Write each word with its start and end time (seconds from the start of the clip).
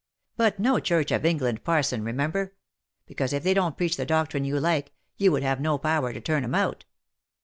But 0.35 0.57
no 0.57 0.79
Church 0.79 1.11
of 1.11 1.25
England 1.25 1.63
parson 1.63 2.03
remember; 2.03 2.55
because, 3.05 3.33
if 3.33 3.43
they 3.43 3.53
don't 3.53 3.77
preach 3.77 3.97
the 3.97 4.03
doctrine 4.03 4.43
you 4.45 4.59
like, 4.59 4.93
you 5.17 5.31
would 5.31 5.43
have 5.43 5.61
no 5.61 5.77
power 5.77 6.11
to 6.11 6.19
turn 6.19 6.43
'em 6.43 6.55
out." 6.55 6.85